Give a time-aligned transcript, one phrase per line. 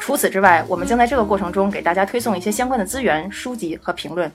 [0.00, 4.30] 除此之外，我们将在这个过程中给大家推送一些相关的资源、书籍和评论。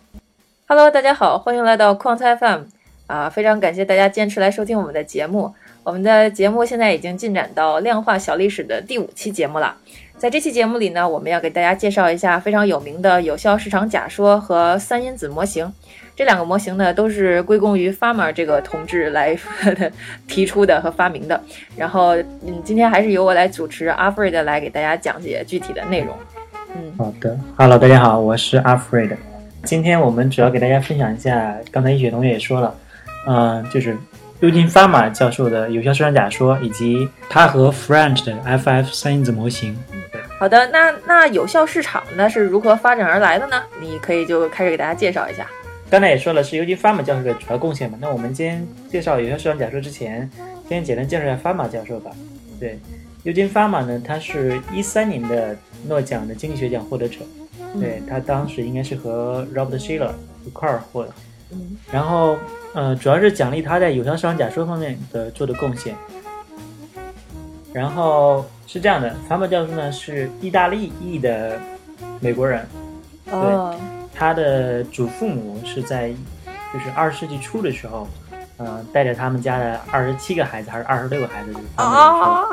[0.67, 2.61] Hello，大家好，欢迎来到矿菜 FM
[3.07, 3.29] 啊！
[3.29, 5.53] 非常感谢大家坚持来收听我们的节目。
[5.83, 9.75] 我们的节目现在已经进展到量化小历史的第五期节目了。
[10.23, 15.69] 在这期节目里呢，我们要给大家介绍一下非常有名的有效市场假说和三因子模型。
[16.15, 19.37] 这两个模型呢，都是归功于 Farmer 这个同志来
[20.25, 21.43] 提出的和发明的。
[21.75, 26.15] 然后，嗯，今天还是由我来主持阿弗瑞德来给大家讲解具体的内容。
[26.73, 29.17] 嗯，好的，Hello，大家好，我是阿弗瑞德。
[29.65, 32.73] 今天我们主要给大家分享一下，刚才一雪同学也说了，
[33.27, 33.97] 嗯，就是
[34.39, 39.77] 尤金·法玛教授的有效市场假说，以及他和 French 的 FF 三因子模型。
[40.43, 43.63] 好的，那那有效市场呢是如何发展而来的呢？
[43.79, 45.47] 你可以就开始给大家介绍一下。
[45.89, 47.97] 刚才也说了，是尤金·法玛教授的主要贡献嘛。
[48.01, 50.29] 那我们今天介绍有效市场假说之前，
[50.67, 52.11] 先简单介绍一下法玛教授吧。
[52.59, 52.77] 对，
[53.23, 55.55] 尤金·法玛呢，他是一三年的
[55.87, 57.19] 诺奖的经济学奖获得者。
[57.79, 60.11] 对他当时应该是和 Robert Shiller
[60.45, 61.13] 一块儿获的，
[61.53, 62.35] 嗯，然后
[62.73, 65.95] 呃，主要是奖励他在有效市场假说方面的做的贡献。
[67.73, 71.59] 然后是这样的，法玛教授呢是意大利裔的
[72.19, 72.65] 美国人，
[73.31, 73.75] 哦，
[74.13, 76.09] 他的祖父母是在
[76.71, 78.07] 就是二十世纪初的时候，
[78.57, 82.43] 呃，带着他们家的二十七个孩子还是二十六个孩子啊。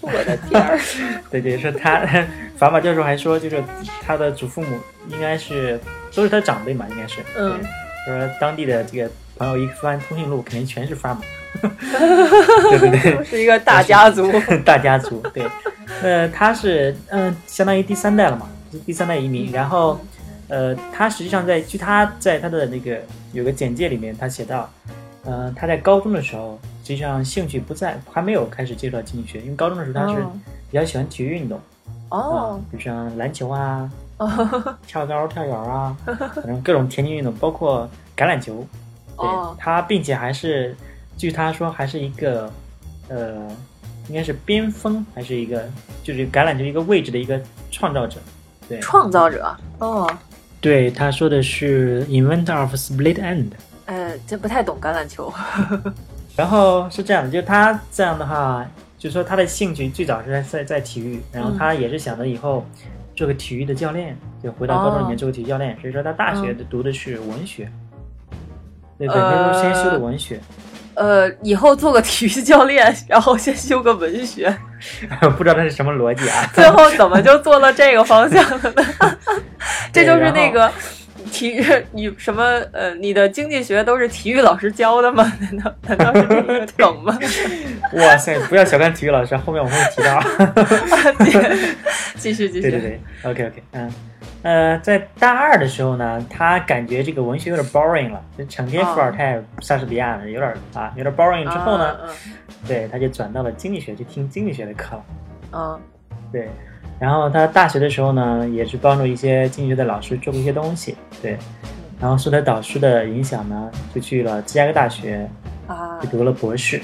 [0.00, 0.78] 我的天儿！
[1.30, 2.02] 对对，说他
[2.58, 3.64] 法马教授还说，就是
[4.02, 5.80] 他的祖父母应该是
[6.14, 7.22] 都是他长辈嘛，应该是。
[7.38, 7.58] 嗯。
[8.04, 11.20] 说当地的这个朋友一翻通讯录，肯定全是法马。
[12.70, 14.30] 对对对，是一个大家族。
[14.64, 15.46] 大家族，对。
[16.02, 18.48] 呃，他是嗯，相当于第三代了嘛，
[18.84, 19.50] 第三代移民。
[19.52, 19.98] 然后，
[20.48, 22.98] 呃，他实际上在据他在他的那个
[23.32, 24.68] 有个简介里面，他写到，
[25.24, 26.58] 嗯，他在高中的时候。
[26.86, 29.40] 实际上兴趣不在，还没有开始接触到经济学。
[29.40, 30.18] 因为高中的时候他是
[30.70, 31.58] 比较喜欢体育运动，
[32.10, 33.90] 哦，比如像篮球啊，
[34.86, 38.66] 跳高、跳远啊，反正各种田径运动，包括橄榄球。
[39.16, 40.76] 哦，他并且还是，
[41.16, 42.50] 据他说还是一个，
[43.08, 43.48] 呃，
[44.08, 45.64] 应该是边锋，还是一个
[46.02, 48.18] 就是橄榄球一个位置的一个创造者。
[48.68, 49.54] 对，创造者。
[49.78, 50.10] 哦，
[50.60, 53.50] 对，他说的是 inventor of split end。
[53.86, 55.32] 呃，这不太懂橄榄球。
[56.36, 58.66] 然后是这样的，就他这样的话，
[58.98, 62.66] 就说他的兴趣最早是在在在体育，然后他也是想着以后
[63.14, 65.78] 做个体育的教练，就回到高中里面做个体育教练。
[65.80, 67.70] 所以说他大学的读的是文学，
[68.98, 70.36] 对，本科都先修的文学。
[70.36, 70.63] 呃，
[71.42, 74.54] 以后做个体育教练，然后先修个文学，
[75.36, 76.50] 不知道他是什么逻辑啊？
[76.54, 79.18] 最后怎么就 做了这个方向了呢？
[79.92, 80.70] 这就是那个。
[81.32, 82.44] 体育，你什么？
[82.70, 85.32] 呃，你的经济学都是体育老师教的吗？
[85.40, 87.18] 难道难道是这个梗吗？
[87.94, 88.38] 哇塞！
[88.48, 90.22] 不要小看体育老师，后面我会提到。
[92.18, 92.70] 继续继续。
[92.70, 93.92] 对对对，OK OK，嗯
[94.44, 101.44] 呃，在大二的时候呢，他感觉这个文学有点 boring 了，就成天伏尔泰、莎士比亚的，有点啊，有点 boring。
[101.44, 101.96] 之后呢，
[102.68, 105.04] 对，他就转到了经济学，去听经济学的课了。
[105.52, 105.80] 嗯，
[106.30, 106.50] 对。
[107.00, 111.38] 然后他大学的时候呢，也是帮助一些经济学的老师做过一些东西，对。
[111.98, 115.26] 然后受他导师的影响呢，就去了芝加哥大学，
[115.66, 116.82] 啊，就读了博士。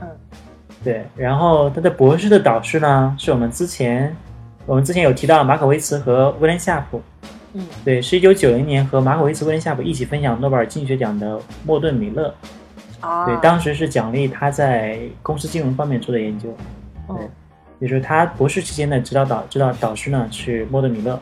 [0.00, 0.08] 嗯，
[0.82, 1.06] 对。
[1.14, 4.12] 然后他的博士的导师呢，是我们之前
[4.66, 7.00] 我们之前有提到马可维茨和威廉夏普。
[7.54, 12.34] 嗯，对，是一九九零年和马可维茨、威廉夏普一起分享诺贝尔经济学奖的莫顿米勒。
[13.00, 16.54] 啊，对，当时是奖励他在公司金融方面做的研究。
[17.08, 17.28] 对。
[17.78, 21.20] 就是他博士期间的指导导指导导师呢是莫顿米勒，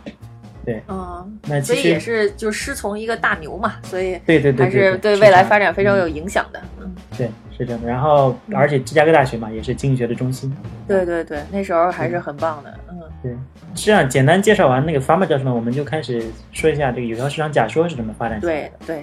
[0.65, 7.89] 对，嗯，那所以也是就师从一个大牛嘛，所以对对对，还是对未来发展非常有影响的，嗯，对，是这样的。
[7.89, 10.55] 然后而且芝加哥大学嘛也是经济学的中心，
[10.87, 13.37] 对对对，那时候还是很棒的，嗯，对。
[13.75, 18.97] 这样简单介绍完那个 FAMA 教授呢，我们就开始说一下这个有效市场假说是怎么发展起来的，对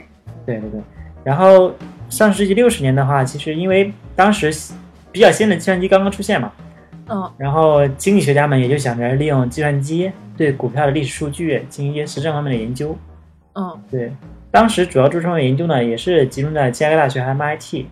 [0.46, 0.82] 对对对对。
[1.24, 1.72] 然后
[2.10, 4.52] 上世纪六十年的话，其实因为当时
[5.12, 6.52] 比较新的计算机刚刚出现嘛。
[7.14, 12.98] 嗯，然后经济学家们也就想着利用计算机对股票的历史数据进行一些实证方面的研究。
[13.54, 14.14] 嗯，对，
[14.50, 17.86] 当时主要做这方面研究呢，也是集中在芝加哥大学和 MIT，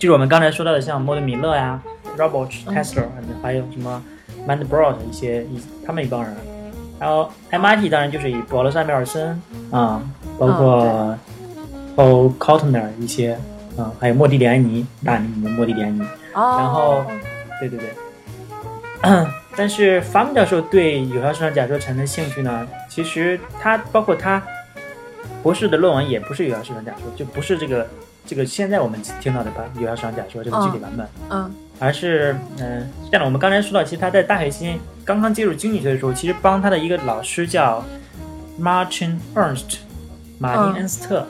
[0.00, 1.78] 就是我们刚才说到的像莫德米勒呀、
[2.16, 3.04] Robert Tesler，
[3.42, 4.02] 还有什么
[4.48, 6.34] Mandelbrot 一些一他们一帮人。
[6.98, 9.38] 然后 MIT 当然就是以保罗·萨缪尔森
[9.70, 10.00] 啊，
[10.38, 11.18] 包括
[11.94, 13.38] Paul Kaltner 一些
[13.76, 16.00] 啊，还有莫迪里安尼，大名鼎鼎的莫迪里安尼。
[16.32, 17.04] 哦，然后，
[17.60, 17.90] 对对对，
[19.54, 24.42] 但是法姆教授对有效市场假说产生兴趣呢，其实他包括他
[25.42, 27.86] 博士的论文也不是有效市场假说，就不是这个
[28.26, 31.50] 这个现在我们听到的吧有效市场假说这个具体版本，嗯。
[31.78, 37.82] 而是嗯，这样的我们刚才说到，其实他在大学期间刚刚接触经济学的时候，其实帮他的一个老师叫
[38.60, 39.78] Martin Ernst，
[40.38, 40.74] 马丁嗯。
[40.74, 41.26] 恩斯特，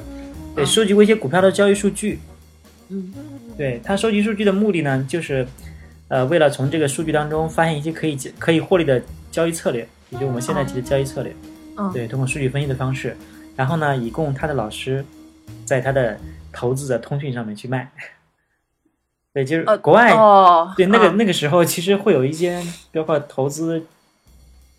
[0.56, 2.19] 对，收集过一些股票的交易数据。
[2.88, 3.14] 嗯。
[3.56, 5.46] 对他收集数据的目的呢，就是，
[6.08, 9.00] 呃，为了从这个数据当中发现一些可以可以获利的
[9.31, 11.32] 交易策略，也就是我们现在提的交易策略。
[11.76, 13.16] 嗯，对，通过数据分析的方式，
[13.54, 15.04] 然后呢，以供他的老师
[15.64, 16.19] 在他的
[16.52, 17.91] 投资的通讯上面去卖。
[19.32, 21.17] 对，就是呃国外、哦，对那个、嗯。
[21.17, 22.61] 那个时候，其实会有一些
[22.93, 23.85] 包括投资，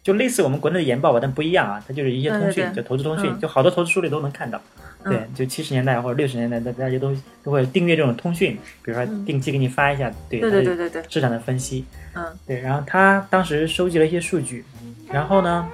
[0.04, 2.64] 就类似我们国内的研报吧，但不一样啊，它就是一些通讯，对。
[2.66, 3.40] 对对就投资通讯，嗯。
[3.40, 4.62] 就好多投资书里都能看到。
[5.06, 9.24] 对嗯，就七十年代或者六十年代，大大家都都会订阅这种通讯，比如说嗯。
[9.26, 11.86] 定期给你发一下对对对对对对，市场的分析。
[12.14, 12.26] 嗯。
[12.46, 14.66] 对，然后他当时收集了一些数据，
[15.10, 15.66] 然后呢，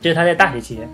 [0.00, 0.88] 这是他在大学期间，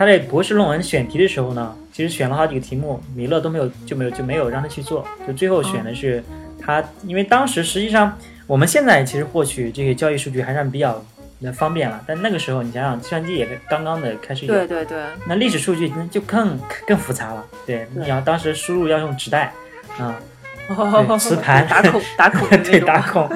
[0.00, 6.24] 他在博士论文选题的时候呢，其实选了好几个题目，米勒都没有就没有就没有让他去做，就最后选的是
[6.58, 8.16] 他，因为当时实际上
[8.46, 11.04] 我们现在其实获取这些交易数据还算比较
[11.40, 18.02] 那方便了，但那个时候你想想，计算机也刚刚的开始有，对对对，那历史数据那就更更复杂了，对，对。
[18.02, 19.52] 你要当时输入要用纸袋
[19.98, 20.18] 啊，
[20.66, 21.68] 对磁盘。
[21.68, 23.28] 打孔打孔 对，打孔，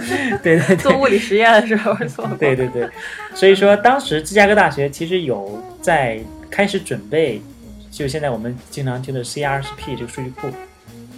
[0.42, 2.88] 对对对，做物理实验的时候做过，对对对，
[3.34, 6.18] 所以说当时芝加哥大学其实有在
[6.54, 7.42] 开始准备，
[7.90, 10.46] 就现在我们经常听的 CRSP 这个数据库，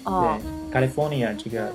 [0.05, 0.39] 哦。
[0.73, 1.71] 对，California 这个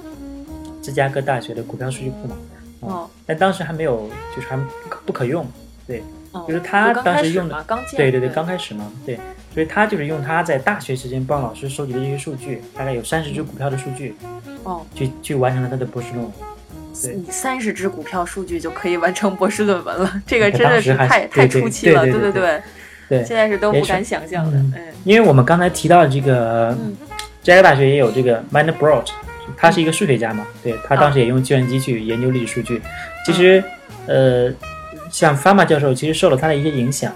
[0.81, 2.35] 芝加哥大学的股票数据库嘛，
[2.79, 3.09] 哦。
[3.23, 4.57] 但当时还没有，就是还
[5.05, 5.45] 不可用，
[5.85, 9.19] 对，哦，就是他当时用的嘛，刚建，对对对，刚开始嘛，对，
[9.53, 14.15] 所以他就是用他在大学时间帮老师收集的这些数据，大概有三十只股票的数据，
[14.63, 16.31] 哦，去去完成了他的博士论文。
[16.99, 17.13] 对。
[17.13, 22.31] 你三十只股票数据就可以完成博士论文了，这个真的是太太对对初期了，对对。
[22.31, 22.61] 对
[23.11, 23.25] 对。
[23.25, 24.73] 现在是都不敢想象的，嗯。
[24.77, 24.83] 嗯。
[25.03, 26.75] 因为我们刚才提到这个
[27.43, 29.07] 加哥大学也有这个 Mandelbrot，
[29.57, 32.81] 他是一个数学家嘛，对他当时也用计算机去研究历史数据。
[33.25, 33.61] 其实，
[34.07, 34.49] 呃，
[35.11, 37.11] 像 Fama 教授其实受了他的一些影响，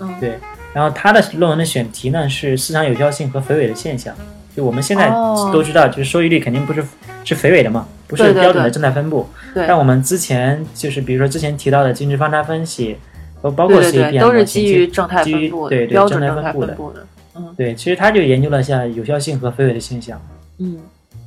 [0.00, 0.38] 嗯，对。
[0.72, 4.14] 然后他的论文的选题呢是市场有效性和肥尾的现象。
[4.56, 5.50] 就我们现在哦。
[5.52, 6.82] 都知道，就是收益率肯定不是
[7.24, 9.28] 是肥尾的嘛，不是标准的正态分布。
[9.54, 9.66] 对。
[9.68, 12.96] 但我们之前就是比如说之前提到的均值方差分析，
[13.42, 17.54] 包包括 CPM，都是基于正态分布的，对对标准正态分布的嗯。
[17.56, 20.20] 对，其实他就研究了一下有效性和肥尾的现象。
[20.58, 20.78] 嗯，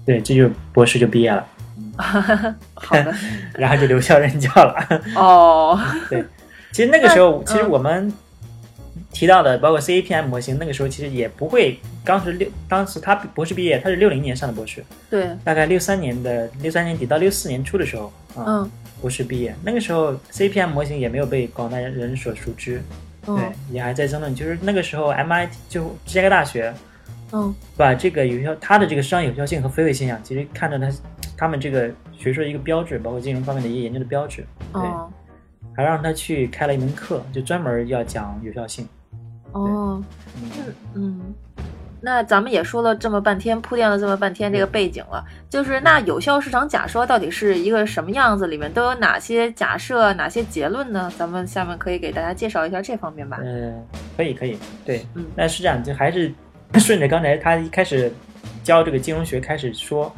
[0.06, 1.46] 对，这就是博士就毕业了，
[2.74, 3.14] 好的，
[3.54, 5.02] 然后就留校任教了。
[5.16, 5.80] 哦，
[6.10, 6.24] 对
[6.72, 8.12] 其实那个时候，其实我们
[9.12, 19.56] 提到的，包括 CAPM 模型，那个时候其实也不会，当时六，当时他博士毕业，他是六零年上的博士，对，大概六三年的六三年底到六四年初的时候啊，嗯博士毕业。
[19.64, 22.82] 那个时候 CAPM 模型也没有被广大人所熟知，
[23.26, 24.34] 对嗯，也还在争论。
[24.34, 26.74] 就是那个时候 MIT 就芝加哥大学
[27.32, 30.92] 嗯把这个有效，它的这个市场有效性和非伪现象，其实看着它
[31.38, 35.12] 他们这个学术的一个标志，包括金融方面的一些研究的标志，对，哦
[35.76, 38.86] 还让他去开了一门课，就专门要讲有效性。
[39.54, 40.04] 哦，
[40.54, 41.22] 就是，嗯。
[42.02, 48.48] 那咱们也说了这么半天，铺垫了这么半天这个背景了，就是那有效市场假说到底是一个什么样子？
[48.48, 51.12] 里面都有哪些假设、哪些结论呢？
[51.18, 53.40] 咱们下面可以给大家介绍一下这方面吧。
[53.44, 56.32] 嗯，可以可以，对，嗯那是这样就还是
[56.80, 58.12] 顺着刚才他一开始
[58.64, 60.14] 教这个金融学开始说，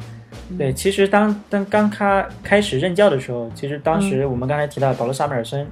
[0.50, 5.66] 嗯对，其实当当刚他开始任教的时候，其实当时我们刚才提到保罗·萨缪尔森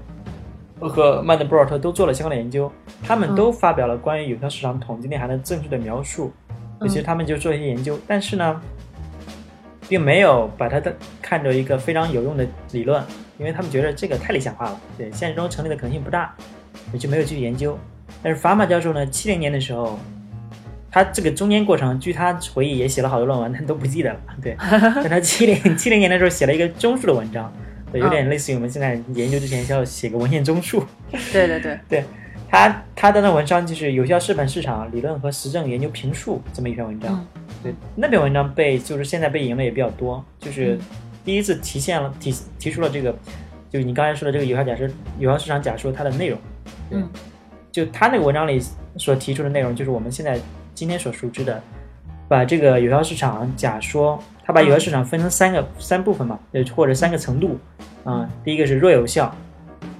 [0.88, 2.72] 和曼德布尔特都做了相关的研究，
[3.04, 6.32] 他们嗯都发表了关于有效市场统计内涵的正确的描述，
[6.80, 8.62] 嗯其实他们就做一些研究，但是呢，
[9.90, 13.04] 并没有把它的看作一个非常有用的理论，
[13.38, 16.34] 因为他们觉得这个太理想化了，对现实中成立的可能性不大，
[16.94, 17.78] 也就没有继续研究。
[18.22, 20.00] 但是法马教授呢，七零年的时候，
[20.92, 24.20] 他这个中间过程，据他回忆也写了好多论文，但都不记得了。
[24.42, 27.52] 对， 但他七零七零年的时候写了一个综述的文章，
[27.92, 30.84] 对，有点类似于我们现在研究之前要写个文献综述。
[31.32, 32.04] 对对对，对
[32.50, 37.14] 他他的那文章就是有效资本市场理论和实证研究评述这么一篇文章。
[37.14, 37.28] 嗯
[37.62, 40.80] 对，那篇文章被就是现在被引用的也比较多，就是嗯
[41.26, 43.14] 第一次体现了提提出了这个，
[43.70, 46.40] 就你刚才说的这个有效假设有效市场假说它的内容。
[46.90, 47.10] 对嗯
[47.72, 48.60] 就他那个文章里
[48.98, 50.40] 所提出的内容，就是我们现在
[50.74, 51.62] 今天所熟知的，
[52.28, 57.60] 把这个有效市场假说，他把有效市场分成三个、三部分嘛，呃或者三个程度
[58.04, 59.34] 啊、第一个是弱有效，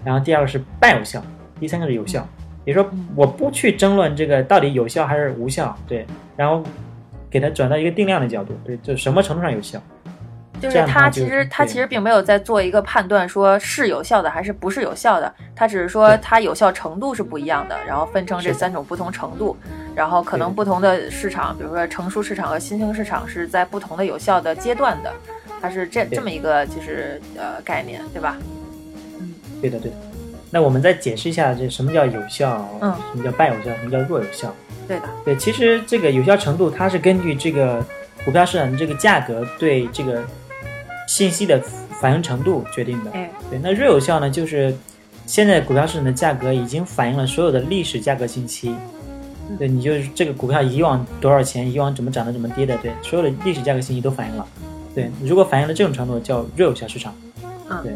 [0.04, 1.22] 然后第二个是半有效，
[1.60, 2.28] 第三个是有效。
[2.66, 6.62] 也就是说，我不去争论这个到底有效还是无效，对，然后
[7.30, 9.82] 给它转到一个定量的角度，对，就什么程度上有效。
[10.62, 19.56] 就是他其实他其实并没有在做一个判断，说是有效的还是不是有效的，他只是说它有效程度是不一样的，然后分成这三种不同程度，
[19.96, 25.14] 然后可能不同的市场，比如说成熟市场和新兴市场是在不同的有效的阶段的，
[25.62, 28.38] 它是这这么一个就是呃概念，对吧？
[29.20, 29.98] 嗯，对的对的。
[30.52, 32.68] 那我们再解释一下，这什么叫有效？
[32.82, 33.76] 嗯，什么叫半有效？
[33.78, 34.54] 什么叫弱有效？
[34.88, 37.86] 对的，对，其实这个有效程度，它是根据这个
[38.26, 40.24] 股票市场的这个价格对这个
[41.08, 41.62] 信息的
[42.02, 43.12] 反应程度决定的。
[43.12, 44.76] 哎，对，那弱有效呢，就是
[45.28, 48.74] 现在股票市场的价格已经反映了所有的历史价格信息。
[49.60, 54.48] 对，你就是这个股票以往多少钱，以往怎么涨的，怎么跌的，对，所有的历史价格信息都反映了。
[54.96, 57.16] 对，如果反映了这种程度，叫弱有效市场。
[57.70, 57.94] 嗯，对。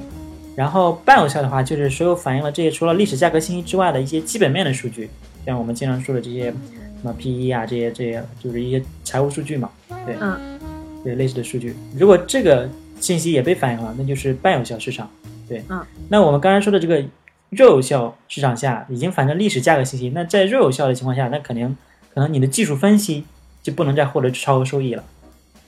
[0.55, 5.09] 然后半有效的话，就是所有反映了这些除了历史价格信息之外的一些基本面的数据，
[5.45, 6.55] 像我们经常说的这些什
[7.01, 9.69] 么 P/E 啊，这些这些就是一些财务数据嘛，
[10.05, 10.59] 对，嗯，
[11.03, 11.75] 对类似的数据。
[11.97, 12.69] 如果这个
[13.00, 15.09] 信息也被反映了，那就是半有效市场，
[15.50, 15.83] 对，嗯。
[16.09, 17.03] 那我们刚才说的这个
[17.50, 21.75] 弱有效市场下，已经反映历史价格信息，那在弱有效的情况下，那肯定
[22.13, 23.25] 可能你的技术分析
[23.63, 25.03] 就不能再获得超额收益了，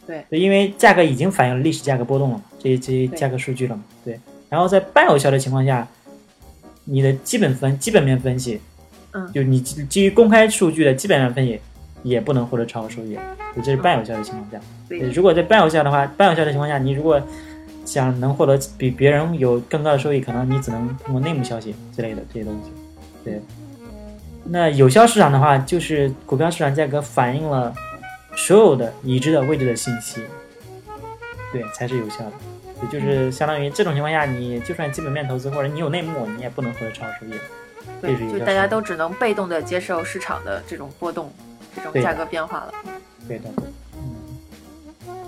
[0.06, 4.20] 对，因为价格已经反映了历史价格波动了嘛，这些这些价格数据了嘛，对。
[4.50, 5.88] 然后在半有效的情况下，
[6.84, 8.62] 你的基本分基本面分析，
[9.12, 11.60] 嗯，就你基于公开数据的基本面分析，
[12.04, 13.18] 也不能获得超额收益，
[13.58, 14.60] 这是半有效的情况下。
[14.88, 17.20] 对，如果在半有效的话，半有效的情况下，你如果
[17.84, 22.72] 想能获得比别人有更高的收益，可能你只能通过内幕消息之类的这些东西。
[23.24, 23.42] 对，
[24.44, 27.74] 那有效市场的话，就是股票市场价格反映了
[28.36, 30.22] 所有的已知的未知的信息，
[31.52, 32.32] 对，才是有效的。
[32.84, 37.32] 也就是相当于这种情况下，你就算基本面投资或者你有内幕，你也不能获得超额收益。
[38.02, 41.34] 对，就大家都只能被动的接受市场的这种波动，
[41.76, 42.74] 这种价格变化了。
[43.28, 43.50] 对的，
[43.96, 44.38] 嗯，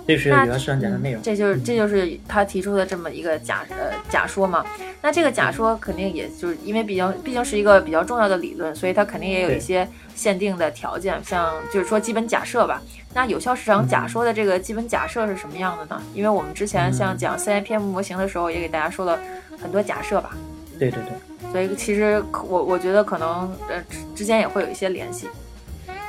[0.06, 1.22] 这是有效市场讲的内容。
[1.22, 4.64] 这就是这就是他提出的这么一个假呃假说嘛。
[5.00, 12.82] 那这个假说肯定也就是因为比较毕竟是一个比较重要的理论，所以它肯定也有一些限定的条件，像就是说基本假设吧。
[13.14, 16.02] 那有效市场假说的这个基本假设是什么样的呢？
[16.14, 19.18] 因为我们之前像讲 CIPM 模型的时候，也给大家说了
[19.62, 20.36] 很多假设吧。
[20.78, 21.12] 对对对。
[21.52, 23.82] 所以其实我我觉得可能呃
[24.14, 25.28] 之间也会有一些联系。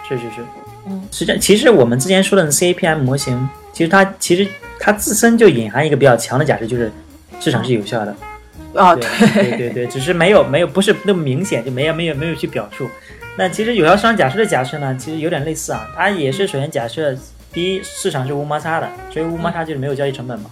[0.08, 0.44] 是是是。
[0.88, 1.02] 嗯。
[1.12, 4.48] 实际上，其实我们之前说的 CIPM 模型，其实它其实
[4.80, 6.92] 它自身就隐含一个比较强的假设，就是
[7.40, 8.16] 市场是有效的。
[8.74, 12.88] 哦，对对对对，只是没有没有不是那么明显，就没有没有没有去表述。
[13.38, 15.90] 那其实有效市场假设的假设呢，其实有点类似啊。
[15.96, 17.16] 它也是首先假设，
[17.52, 20.50] 第一市场是无摩擦的，所以无摩擦就是没有交易成本嘛，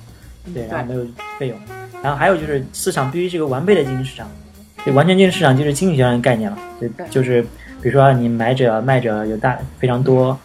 [0.54, 1.06] 对，然后没有
[1.38, 1.58] 费用。
[2.02, 4.30] 然后还有就是市场必须是个完备的经济市场，
[4.86, 7.42] 对，完全经济市场就是经济学上的概念了，对，就是
[7.82, 10.38] 比如说你买者卖者有大非常多，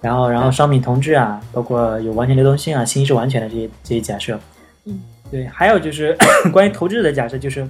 [0.00, 4.38] 然后然后商品同质啊，包括有完全流动性啊，信息是完全的这些这些假设。
[4.86, 6.16] 嗯，对，还有就是
[6.52, 7.68] 关于投资者的假设，就是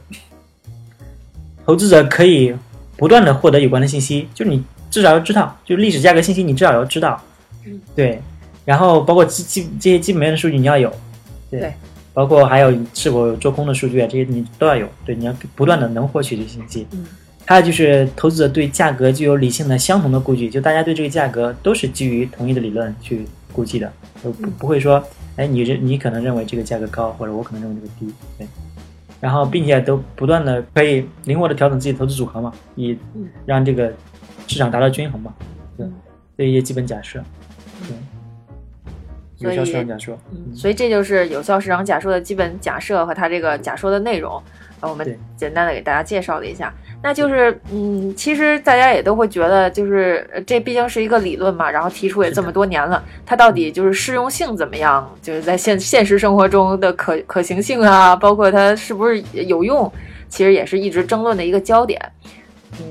[1.64, 2.54] 投资者可以
[2.96, 7.20] 不断的获得有关的信息，就你至少要知道，就历史价格信息你至少要知道，
[7.66, 8.20] 嗯，对，
[8.64, 10.92] 然后包括基基这些基本面的数据你要有，
[11.50, 11.72] 对，
[12.12, 17.04] 包括还有是否有做空的数据啊，这些你都要有，对，你要不断的能获取这些信息，嗯，
[17.44, 23.90] 还有就是投资者对价格具有理性的相同的估计，就大家对这个价格都是基于同一的理论去估计的，
[24.22, 25.02] 不不会说，
[25.36, 28.46] 哎，你认你可能认为这个价格高，或者我可能认为这个低，对。
[29.18, 32.96] 然后，并且都不断的可以灵活的调整自己投资组合嘛，以
[33.46, 33.90] 让这个
[34.46, 35.32] 市场达到均衡嘛，
[35.74, 35.86] 对，
[36.36, 37.24] 这一些基本假设，
[37.88, 37.96] 对，
[39.38, 40.18] 有效市场假说，
[40.54, 44.40] 所以这就是有效市场假说的基本假设和它这个假说的内容，
[44.82, 46.72] 我们简单的给大家介绍了一下。
[47.02, 55.08] 那就是，嗯，其实大家也都会觉得，就是这毕竟是一个理论嘛，然后提出也这么多年了，它到底就是适用性怎么样？
[55.22, 59.90] 就是在现现实生活中的可可行性啊，包括它是不是有用，
[60.28, 62.00] 其实也是一直争论的一个焦点。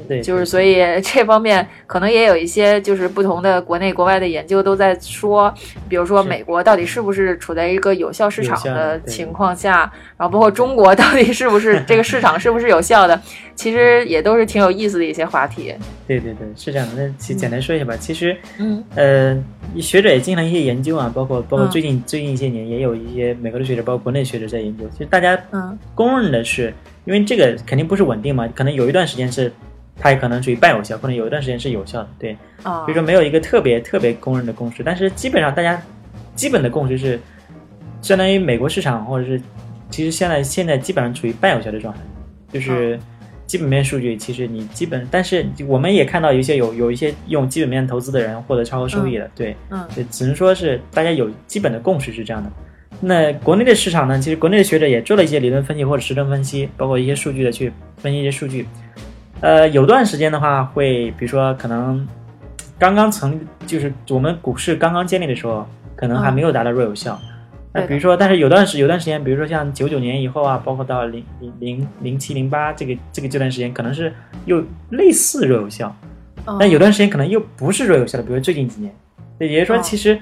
[0.07, 5.53] 对，就是所以 这方面可能也有一些就是不同的国内国外的研究都在说，
[5.89, 13.19] 比如说美国到底是不是处在一个有效市场的情况下，然后包括中国到底是不是 这个市场是不是有效的，
[13.55, 15.73] 其实也都是挺有意思的一些话题。
[16.07, 17.03] 对对对，是这样的。
[17.07, 17.95] 那其简单说一下吧。
[17.97, 19.43] 其实，嗯呃，
[19.81, 24.83] 学者也进行了一些研究啊，包括包括最近最近一些年也有一些美国的学者，包括国内学者在研究。
[24.91, 26.73] 其实大家嗯公认的是，
[27.05, 29.51] 因为这个肯定不是稳定嘛，可能有一段时间是。
[29.97, 35.81] 它也可能属于半有效，可能有一段时间是有效的，对，所以说没有一个特别特别公认的共识，但是基本上大家
[36.35, 37.19] 基本的共识是，
[38.01, 39.41] 相当于美国市场或者是
[39.89, 41.99] 其实现在现在基本上处于半有效的状态，
[42.51, 42.99] 就是
[43.47, 49.87] 基本面数据，其实你基本，但是我们也看到一些有有一些用基本面投资的人获得超额收益的，对，嗯。
[49.95, 52.51] 对，只能说是大家有基本的共识是这样的。
[52.99, 58.67] 那国内的市场呢，其实国内的学者也做了一些理论分析或者实证分析，包括一些数据的去分析一些数据。
[59.41, 62.07] 呃，有段时间的话会，比如说可能
[62.79, 67.19] 刚刚成就是我们股市刚刚建立的时候，可能还没有达到弱有效。
[67.73, 74.11] 那比如说，但是有段时有段时间，比如说像九九年以后啊，包括到零零零零七零八这个这个这段时间，可能是
[74.45, 75.93] 又类似弱有效。
[76.45, 76.55] 嗯。
[76.57, 78.95] 但有段时间可能又不是弱有效的，比如最近几年，
[79.37, 80.17] 对，也就是说，哦其实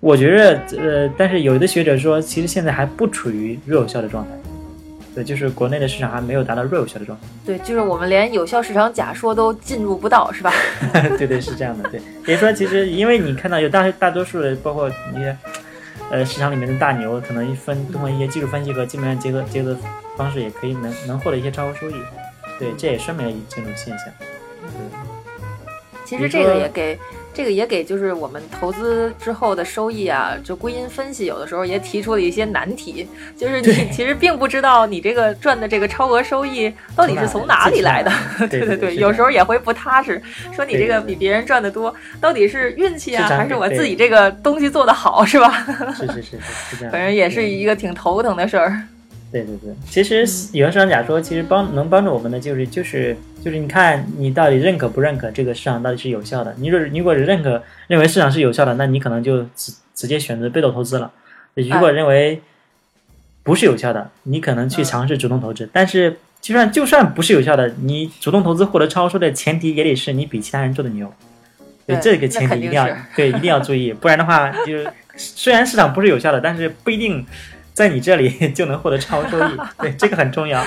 [0.00, 4.30] 我觉得，呃，但是有的学者说，其实现在还不处于弱有效的状态，
[5.18, 7.26] 对，就是国内的市场还没有达到弱有效的状态。
[7.44, 10.52] 对，就是我们连有效市场假说都进入不到，是吧？
[11.18, 15.36] 对对是这样的，对，也就是说，其实因为你看到有大大多数的，包括一些
[16.08, 19.76] 呃市场里面的大牛，可能一分通过一些技术分析和基本面结合结合
[20.16, 21.94] 方式，也可以能能获得一些超额收益，
[22.60, 24.06] 对，这也说明了这种现象，
[26.04, 26.96] 其实这个也给
[27.38, 38.10] 这个也给就是我们投资之后的收益啊，就归因分析有的时候也提出了一些难题，就是你其实并不知道你这个赚的这个超额收益到底是从哪里来的。
[38.50, 40.20] 对对对，有时候也会不踏实，
[40.52, 45.64] 说你这个比别人赚的多，到底是运气啊，还是我自己这个东西做得好，是吧？
[45.96, 46.22] 是是
[46.76, 48.82] 是 反正也是一个挺头疼的事儿。
[49.30, 50.20] 对对对，其实
[50.52, 56.54] 有效市场假说其实帮能帮助我们的就是就是就是你看你到底认可不认可这个市场到底是有效的。
[56.58, 61.12] 你如果如果是认可认为市场是有效的，那你可能就直直接选择被动投资了。
[61.54, 62.40] 如果认为
[63.42, 65.68] 不是有效的，你可能去尝试主动投资。
[65.72, 71.12] 但是就算就算不是有效的，你主动投资获得超收的前提也得是你比其他人做的牛。
[71.86, 77.26] 对对这个前提一定要对一定要注意，不然的话就是 虽然市场不是有效的，但是不一定
[77.78, 79.56] 在你这里 就能获得超收益。
[79.78, 80.60] 对，这个很重要。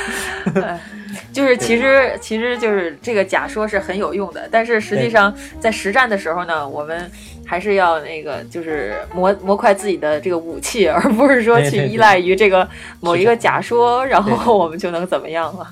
[1.33, 7.11] 就是其实其实就是这个假说是很有用的，但是实际上在实战的时候呢，我们
[7.45, 12.65] 还是要那个就是磨磨快自己的这个武器，而不是说去依赖于这个
[13.01, 15.67] 某一个假说，然后我们就能怎么样了。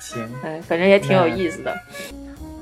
[0.00, 1.72] 行，哎，反正也挺有意思的。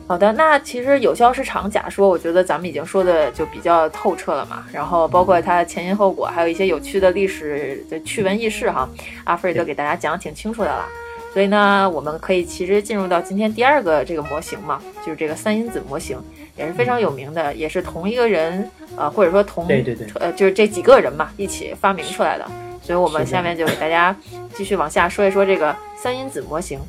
[0.09, 4.65] 好的，那其实有效市场假说，我觉得咱们已经说的就比较透彻了嘛。
[4.73, 8.89] 然后包括它前因后果，还有一些有趣的历史的趣闻轶事哈，
[9.25, 10.87] 阿菲都给大家讲得挺清楚的了。
[11.35, 16.19] 所以呢，我们可以其实进入到今天第二个这个模型嘛，就是这个三因子模型，
[16.57, 22.47] 也是非常有名的，也是同一个人呃，或者说同对对对呃，就是这几个人嘛一起发明出来的。
[22.81, 24.17] 所以我们下面就给大家
[24.55, 26.81] 继续往下说一说这个三因子模型。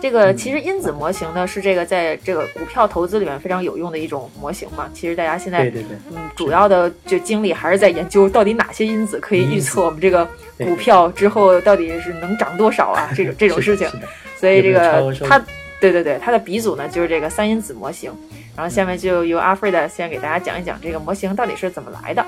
[0.00, 4.88] 这个嗯其实因子模型呢，是这个在这个股票投资里面非常有用的一种模型嘛。
[4.92, 10.28] 其实大家现在对对对，嗯，主要的就精力还是在研究到底哪些因子可以预测我们这个
[10.58, 13.88] 股票之后到底是能涨多少啊， 这种这种事情。
[14.36, 15.38] 所以这个它，
[15.80, 18.12] 对对对，它的鼻祖呢就是这个三因子模型。
[18.56, 22.24] 然后下面就由阿菲的先给大家讲一讲这个模型到底是怎么来的。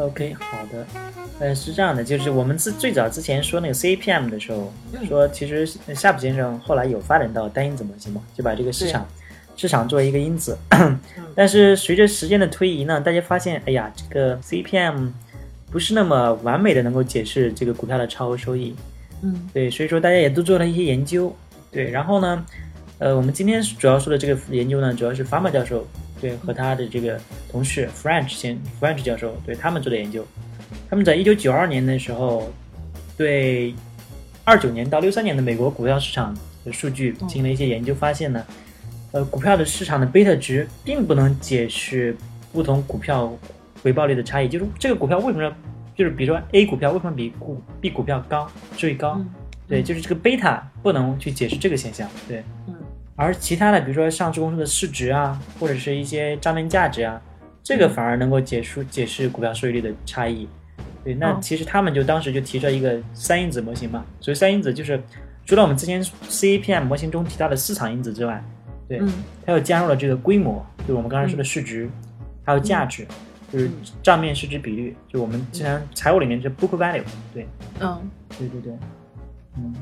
[0.00, 0.86] OK，好的，
[1.38, 5.06] 呃，是这样的，就是我们自最早之前说那个 CAPM 的时候，嗯。
[5.06, 9.06] 说其实夏普先生后来有发展到单因子模型嘛，就把这个市场
[9.56, 10.56] 市场作为一个因子，
[11.34, 15.10] 但是随着时间的推移呢，大家发现，哎呀，这个 CAPM
[15.70, 18.74] 不是那么完美的能够解释这个股票的超额收益，
[19.22, 19.48] 嗯。
[19.52, 21.34] 对，所以说大家也都做了一些研究，
[21.70, 22.46] 对，然后呢，
[22.98, 25.86] 呃，我们今天主要说的这个研究呢，主要是 Farmer 教授
[26.20, 27.18] 对和他的这个
[27.50, 30.26] 同事 French 先 French 教授对他们做的研究，
[30.88, 32.52] 他们在一九九二年的时候，
[33.16, 33.74] 对
[34.44, 38.44] 二九年到六三年的美国股票市场的数据进行了一些研究，发现呢，
[39.12, 42.16] 呃，股票的市场的贝塔值并不能解释
[42.52, 43.32] 不同股票
[43.82, 45.52] 回报率的差异，就是这个股票为什么
[45.96, 49.14] 就是比如说 A 股票为什么比股 B 股票高最高？
[49.18, 49.30] 嗯
[49.68, 52.42] 对，就是这个贝塔不能去解释这个现象，对。
[52.66, 52.74] 嗯
[53.16, 57.20] 而其他的，比如说上市公司的市值啊，或者是一些账面价值啊，
[57.62, 60.48] 这个反而能够解释解释股票收益率的差异。
[61.04, 61.38] 对，那哦。
[61.40, 64.04] 其实他们就当时就提出了一个三因子模型嘛。
[64.20, 65.00] 所以三因子就是
[65.44, 68.42] 除了我们之前 CAPM 模型中提到的市场因子之外，
[68.88, 69.12] 对，嗯。
[69.44, 71.88] 它又加入了这个规模，就是我们刚才说的市值，
[72.44, 73.06] 还有价值，
[73.52, 73.70] 就是
[74.02, 77.02] 账面市值比率，就我们经常财务里面是 book value。
[77.34, 77.46] 对，
[77.80, 78.10] 嗯。
[78.38, 78.72] 对对对，
[79.56, 79.74] 嗯，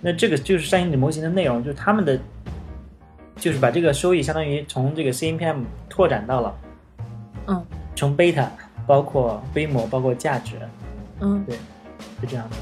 [0.00, 2.18] 那这个就是三因子模型的内容，就是他们的，
[3.36, 6.54] 就是把这个收益相当于从这个 CMPM 拓展到了，
[7.46, 8.50] 嗯从贝塔
[8.86, 10.56] 包括规模包括价值，
[11.20, 11.56] 嗯，对
[12.20, 12.56] 是这样的。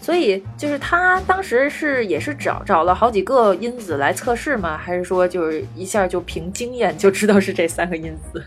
[0.00, 4.76] 所以就是他当时是也是找找了好几个因子来测试吗？
[4.76, 8.42] 还是说就是一下就凭经验就知道是这三个因子？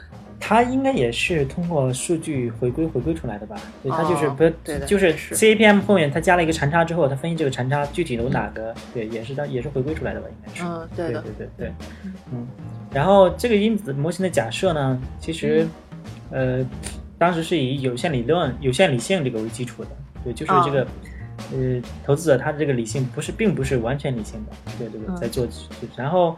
[0.46, 3.56] 它应该也是通过数据回归回归出来的吧？
[3.82, 10.28] 对，它就是哦不对的就是 E 是 CAPM 后面它加了一个残差之后，它分析这个残差具体有哪个，对，也是它也是回归出来的吧？
[10.30, 10.64] 应该是。
[10.66, 11.74] 嗯，对对的，对对对，
[12.34, 12.46] 嗯，
[12.92, 15.66] 然后这个因子模型的假设呢，其实，
[16.32, 16.60] 嗯。
[16.60, 16.66] 呃，
[17.18, 19.90] 当时是以有限理论、有限理性这个为基础的，
[20.26, 20.88] 对，就是这个，
[21.54, 25.16] 呃，投资者他的这个理性不是并不是完全理性的，对对对，嗯。
[25.16, 25.48] 在做，
[25.96, 26.36] 然后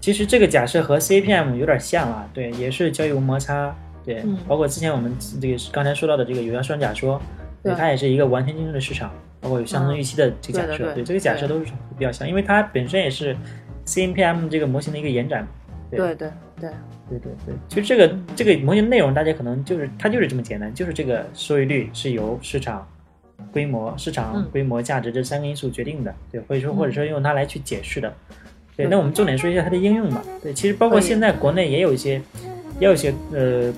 [0.00, 4.38] 其实这个假设和 CAPM 有点像啊，对，也是交易无摩擦，对，嗯。
[4.48, 7.20] 包括之前我们这个刚才说到的这个有效双假说，
[7.62, 13.36] 对，它也是一个完全竞争的市场，包括有相同预期的这个假设，对这个假设都是比较像，因为它本身也是
[13.86, 15.46] CNPM 这个模型的一个延展。
[15.90, 15.98] 对。
[15.98, 16.70] 对对对，
[17.08, 22.86] 对对对，其实这个这个模型内容，大家可能就是它就是这么简单，就是这个收益率是由市场
[23.50, 24.48] 规模、市场嗯。
[24.52, 28.12] 规模、价值这三个因素决定的，对，或者说或者说用它来去解释的。
[28.28, 28.39] 对，
[28.82, 30.22] 对那我们重点说一下它的应用吧。
[30.42, 32.20] 对，其实包括现在国内也有一些，
[32.78, 33.72] 也有一些呃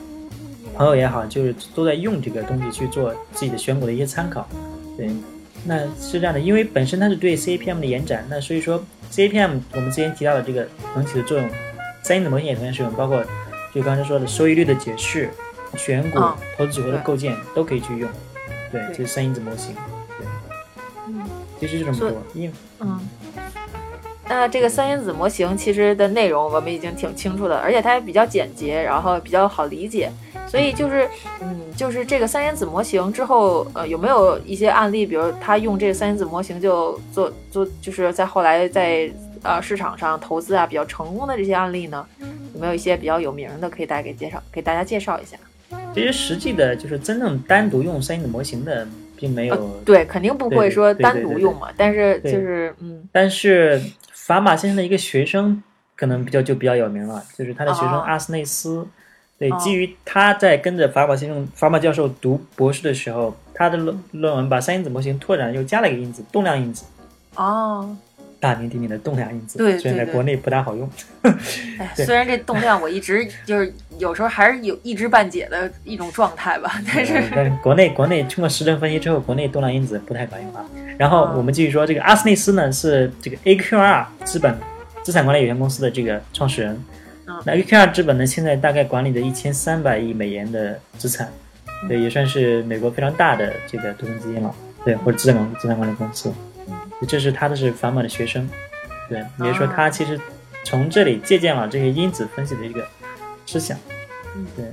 [0.75, 4.49] 朋友也好，就是都在用这个东西去做自己的选股的一些参考。
[4.97, 5.11] 对，
[5.65, 11.49] 那是这样的，因为本身它是对 CAPM 的延展，那所以说 CAPM 我们之前提到的这个能起的作用，
[12.03, 13.25] 三因子模型也同样适用，包括
[13.75, 15.31] 就刚才说的收益率的解释、
[15.77, 18.11] 选股、嗯投资组合的构建都可以去用。
[18.71, 19.75] 对，对这是三因子模型。
[20.19, 20.27] 对，
[21.09, 21.23] 嗯
[21.61, 22.23] 其实就这么多。
[22.35, 23.01] 因嗯。
[24.35, 30.11] 那这个三因子模型其实的内容我们已经挺清楚的，而且它也比较简洁，然后比较好理解。
[30.49, 31.07] 所以就是，
[31.41, 39.11] 嗯，就是这个三因子模型之后，呃，有没有一些案例，比如他用这个三因子模型就做做，就是在后来在
[39.43, 42.07] 呃市场上投资啊比较成功的这些案例呢？
[42.55, 45.37] 有没有一些比较有名的可以大家给介绍，给大家介绍一下？
[45.95, 49.55] 其实实际的就是真正单独用三因子模型的，并没有。
[49.55, 53.81] 呃，对，肯定不会说单独用嘛，但是就是嗯，但是
[54.13, 55.63] 法马先生的一个学生
[55.97, 58.87] 可能比较就比较有名了，就是他的学生哦阿斯内斯。
[59.39, 66.85] 对，哦基于他在跟着法马先生、法马教授读博士的时候，他的论论文把三因子模型拓展，又加了一个因子——动量因子，
[67.35, 67.97] 哦，
[68.43, 69.57] 大名鼎鼎的动量因子。
[69.79, 70.91] 虽然在国内不大好用。
[71.79, 80.65] 哎， 虽然这动量我一直 就是有时候还是有一知半解的一种状态吧，但是嗯但是 国内国内通过实证分析之后，国内动量因子不太管用啊。
[80.99, 84.59] 然后我们继续说，这个阿斯内斯呢是这个 AQR 资本
[85.05, 86.75] 资产管理有限公司的这个创始人。
[86.75, 91.29] 嗯那 AQR 资本呢，现在大概管理着一千三百亿美元的资产，
[91.89, 96.33] 对，也算是美国非常大的这个对冲基金了，对，或者资产资产管理公司。
[97.07, 98.49] 这是他的是法马的学生，
[99.09, 100.21] 对，也就是说他其实
[100.65, 102.87] 从这里借鉴了这些因子分析的一个
[103.47, 103.79] 思想，
[104.37, 104.65] 嗯对。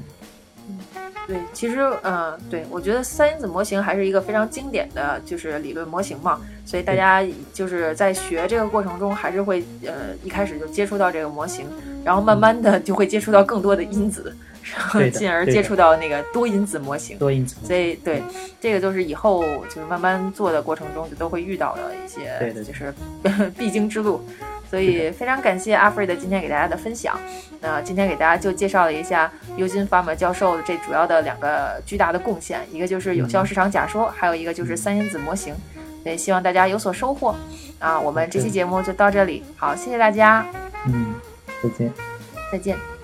[1.28, 11.68] 对，其实呃，对我觉得三因子模型还是一个非常经典的就是理论模型嘛，所以大家就是在学这个过程中，还是会呃一开始就接触到这个模型，
[12.04, 14.36] 然后慢慢的就会接触到更多的因子，
[14.76, 17.18] 然后进而接触到那个多因子模型。
[17.18, 18.22] 多因子，所以对
[18.60, 22.94] 这个就是以后就是慢慢做的过程中就都会遇到的一些，对对对就是
[23.58, 24.22] 必经之路。
[24.70, 27.20] 所以非常感谢阿弗瑞的今天给大家的分享。
[27.60, 35.56] 那今天给大家就介绍了一下尤金·法马教授这主要的两个巨大的贡献，一个就是有效市场假说，还有一个就是三因子模型。
[36.04, 37.36] 对，希望大家有所收获。
[37.80, 40.46] 啊，我们这期节目就到这里，好，谢谢大家，
[40.86, 41.16] 嗯，
[41.64, 41.92] 再见。
[42.52, 42.99] 再见。